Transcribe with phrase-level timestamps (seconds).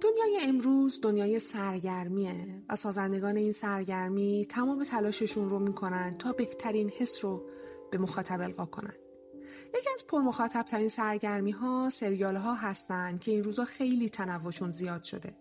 [0.00, 7.24] دنیای امروز دنیای سرگرمیه و سازندگان این سرگرمی تمام تلاششون رو می‌کنن تا بهترین حس
[7.24, 7.48] رو
[7.90, 8.94] به مخاطب القا کنن.
[9.74, 15.02] یکی از پرمخاطب ترین سرگرمی ها سریال ها هستن که این روزا خیلی تنوعشون زیاد
[15.02, 15.36] شده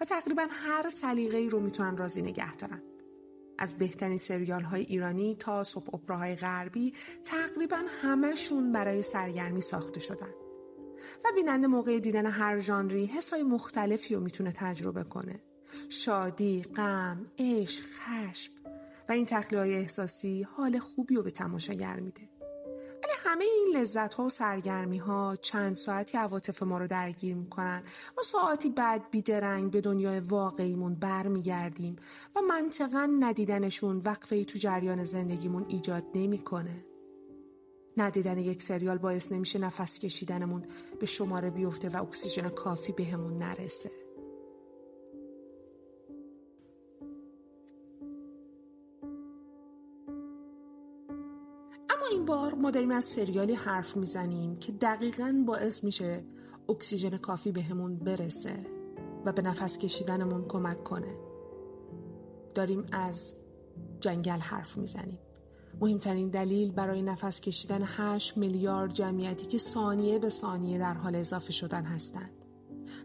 [0.00, 2.82] و تقریبا هر سلیقه ای رو می‌تونن راضی نگه دارن.
[3.58, 6.92] از بهترین سریال های ایرانی تا سوپ اپراهای غربی
[7.24, 10.34] تقریبا همهشون برای سرگرمی ساخته شدن.
[11.24, 15.40] و بیننده موقع دیدن هر ژانری حسای مختلفی رو می‌تونه تجربه کنه.
[15.88, 18.52] شادی، غم، عشق، خشم.
[19.08, 22.28] و این تخلیه احساسی حال خوبی رو به تماشاگر میده.
[23.32, 27.82] همه این لذت ها و سرگرمی ها چند ساعتی عواطف ما رو درگیر می‌کنن
[28.18, 31.96] و ساعتی بعد بیدرنگ به دنیای واقعیمون برمیگردیم
[32.36, 36.84] و منطقا ندیدنشون وقفه تو جریان زندگیمون ایجاد نمی‌کنه.
[37.96, 40.64] ندیدن یک سریال باعث نمیشه نفس کشیدنمون
[41.00, 44.01] به شماره بیفته و اکسیژن کافی بهمون نرسه
[52.12, 56.24] این بار ما داریم از سریالی حرف می‌زنیم که دقیقا باعث میشه
[56.68, 58.66] اکسیژن کافی بهمون برسه
[59.24, 61.14] و به نفس کشیدنمون کمک کنه
[62.54, 63.34] داریم از
[64.00, 65.18] جنگل حرف می‌زنیم
[65.80, 71.52] مهمترین دلیل برای نفس کشیدن 8 میلیارد جمعیتی که ثانیه به ثانیه در حال اضافه
[71.52, 72.30] شدن هستند.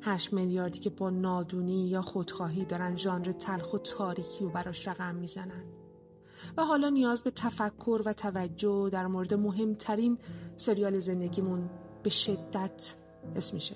[0.02, 5.16] 8 میلیاردی که با نادونی یا خودخواهی دارن ژانر تلخ و تاریکی و براش رقم
[5.16, 5.64] می‌زنن.
[6.58, 10.18] و حالا نیاز به تفکر و توجه در مورد مهمترین
[10.58, 11.70] سریال زندگیمون
[12.04, 12.96] به شدت
[13.36, 13.76] اسم.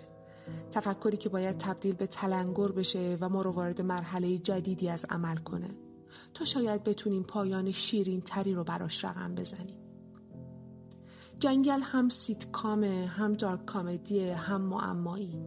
[0.71, 5.37] تفکری که باید تبدیل به تلنگر بشه و ما رو وارد مرحله جدیدی از عمل
[5.37, 5.69] کنه.
[6.33, 9.77] تا شاید بتونیم پایان شیرین تری رو براش رقم بزنیم
[11.39, 12.07] جنگل هم
[12.51, 15.45] کامه هم دارک کامدیه هم معمایی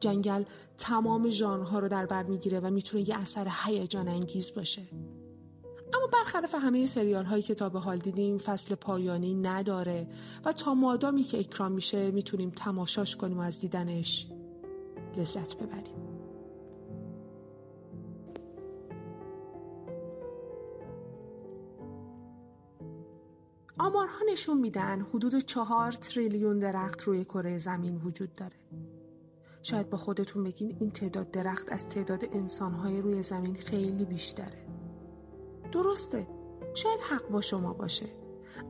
[0.00, 0.44] جنگل
[0.78, 4.82] تمام ژانرها رو در بر می‌گیره و می‌تونه یه اثر هیجان انگیز باشه
[5.94, 10.06] اما برخلاف همه سریال هایی که تا به حال دیدیم فصل پایانی نداره
[10.44, 14.26] و تا مادامی که اکرام میشه می‌تونیم تماشاش کنیم و از دیدنش
[15.16, 16.10] لذت ببریم
[23.78, 28.56] آمارها نشون میدن حدود چهار تریلیون درخت روی کره زمین وجود داره.
[29.62, 34.69] شاید با خودتون بگین این تعداد درخت از تعداد انسانهای روی زمین خیلی بیشتره.
[35.72, 36.26] درسته.
[36.74, 38.06] شاید حق با شما باشه.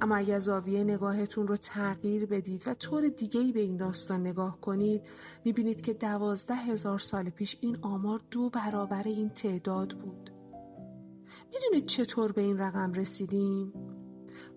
[0.00, 5.03] اما اگر زاویه نگاهتون رو تغییر بدید و طور دیگهی به این داستان نگاه کنید
[5.44, 10.31] می‌بینید که دوازده هزار سال پیش این آمار دو برابر این تعداد بود.
[11.53, 13.72] می‌دونید چطور به این رقم رسیدیم؟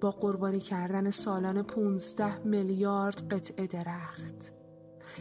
[0.01, 4.53] با قربانی کردن سالان 15 میلیارد قطعه درخت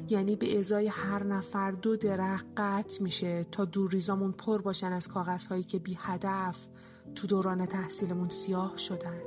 [0.08, 5.64] یعنی به ازای هر نفر دو درخت قطع میشه تا دوریزامون پر باشن از کاغذهایی
[5.64, 6.68] که بی هدف
[7.14, 9.20] تو دوران تحصیلمون سیاه شدن.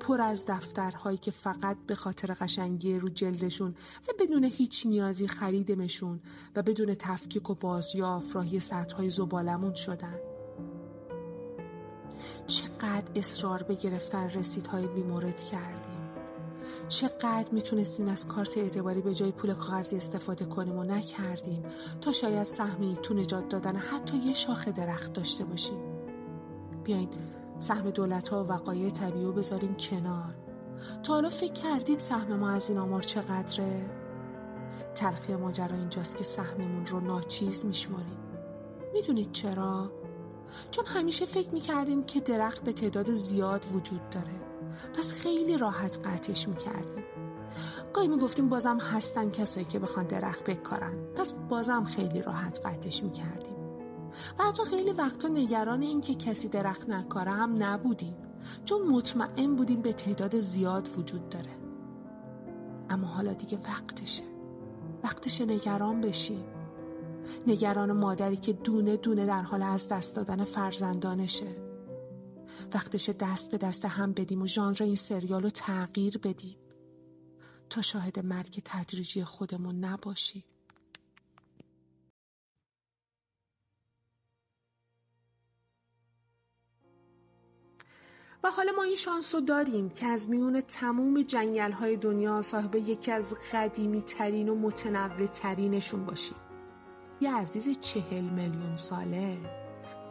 [0.00, 3.74] پر از دفترهایی که فقط به خاطر قشنگی رو جلدشون
[4.08, 6.20] و بدون هیچ نیازی خریدمشون
[6.56, 10.18] و بدون تفکیک و بازیافت راهی سطحهای زبالمون شدن.
[12.46, 16.00] چقدر اصرار به گرفتن رسیدهای بیمورد کردیم.
[16.88, 21.62] چقدر می‌تونستیم از کارت اعتباری به جای پول کاغذی استفاده کنیم و نکردیم
[22.00, 25.89] تا شاید سهمی تو نجات دادن حتی یه شاخ درخت داشته باشیم.
[26.84, 27.08] بیاین
[27.58, 30.34] سهم دولت ها و وقایع طبیعی رو بذاریم کنار.
[31.02, 33.90] تا حالا فکر کردید سهم ما از این آمار چقدره؟
[34.94, 38.18] تلخی ماجرا اینجاست که سهممون رو ناچیز میشماریم.
[38.92, 39.92] می‌دونید چرا؟
[40.70, 44.40] چون همیشه فکر می‌کردیم که درخت به تعداد زیاد وجود داره.
[44.98, 47.04] پس خیلی راحت قطعش می‌کردیم.
[47.92, 51.12] گاهی می‌گفتیم بازم هستن کسایی که بخوان درخت بکارن.
[51.16, 53.59] پس بازم خیلی راحت قطعش می‌کردیم.
[54.38, 58.14] و حتی خیلی وقتا نگران این که کسی درخت نکاره هم نبودیم
[58.64, 61.50] چون مطمئن بودیم به تعداد زیاد وجود داره.
[62.90, 64.22] اما حالا دیگه وقتشه.
[65.04, 66.44] وقتشه نگران بشیم.
[67.46, 71.56] نگران مادری که دونه دونه در حال از دست دادن فرزندانشه.
[72.74, 76.56] وقتش دست به دست هم بدیم و ژانر این سریال رو تغییر بدیم.
[77.70, 80.44] تا شاهد مرگ تدریجی خودمون نباشیم.
[88.44, 92.74] و حالا ما این شانس رو داریم که از میون تموم جنگل های دنیا صاحب
[92.74, 96.36] یکی از قدیمی ترین و متنوع ترینشون باشیم.
[97.20, 99.38] یه عزیز چهل میلیون ساله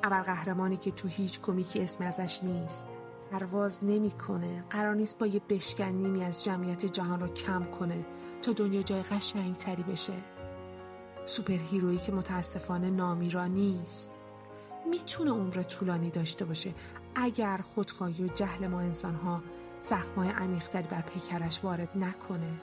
[0.03, 2.87] ابرقهرمانی که تو هیچ کمیکی اسم ازش نیست.
[3.31, 4.63] پرواز نمی‌کنه.
[4.69, 8.05] قرار نیست با یه بشکن نیمی از جمعیت جهان رو کم کنه
[8.41, 10.13] تا دنیا جای قشنگتری بشه.
[11.25, 14.18] سوپر هیرویی که متاسفانه نامیرا نیست.
[14.89, 16.73] می‌تونه عمر طولانی داشته باشه.
[17.15, 19.43] اگر خودخواهی و جهل ما انسانها
[19.81, 22.53] زخمای عمیقتری بر پیکرش وارد نکنه.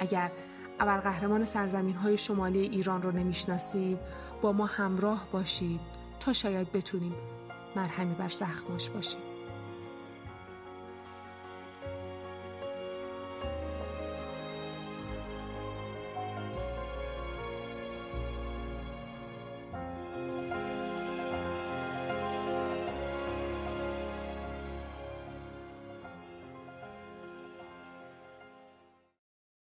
[0.00, 0.32] اگر
[0.80, 3.98] ابرقهرمان سرزمین های شمالی ایران رو نمی‌شناسید
[4.42, 5.80] با ما همراه باشید
[6.20, 7.14] تا شاید بتونیم
[7.76, 9.27] مرهمی بر زخماش باشیم.